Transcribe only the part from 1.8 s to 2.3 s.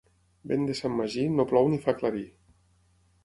fa aclarir.